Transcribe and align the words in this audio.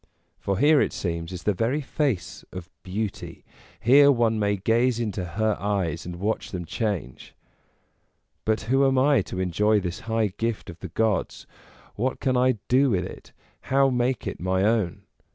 For 0.39 0.57
here, 0.57 0.81
it 0.81 0.93
seems, 0.93 1.31
is 1.31 1.43
the 1.43 1.53
very 1.53 1.79
face 1.79 2.43
of 2.51 2.71
Beauty, 2.81 3.45
here 3.79 4.11
one 4.11 4.39
may 4.39 4.57
gaze 4.57 4.99
into 4.99 5.23
her 5.23 5.55
eyes 5.59 6.07
and 6.07 6.15
watch 6.15 6.49
them 6.49 6.65
change. 6.65 7.35
But 8.43 8.61
who 8.61 8.83
am 8.87 8.97
I 8.97 9.21
to 9.21 9.39
enjoy 9.39 9.79
this 9.79 9.99
high 10.09 10.33
gift 10.39 10.71
of 10.71 10.79
the 10.79 10.89
gods? 10.89 11.45
what 11.93 12.19
can 12.19 12.35
I 12.35 12.57
do 12.67 12.89
with 12.89 13.05
it, 13.05 13.31
how 13.61 13.91
make 13.91 14.25
it 14.25 14.39
my 14.39 14.63
own? 14.63 15.03